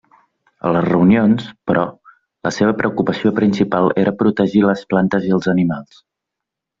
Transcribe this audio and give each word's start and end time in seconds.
A 0.67 0.69
les 0.75 0.85
reunions, 0.85 1.43
però, 1.71 1.83
la 2.47 2.51
seva 2.57 2.73
preocupació 2.79 3.33
principal 3.41 3.93
era 4.05 4.15
protegir 4.23 4.63
les 4.69 4.85
plantes 4.95 5.29
i 5.29 5.35
els 5.39 5.51
animals. 5.55 6.01